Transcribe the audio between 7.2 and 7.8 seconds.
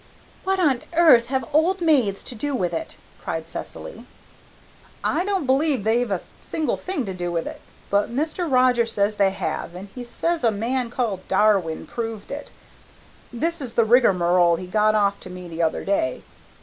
with it,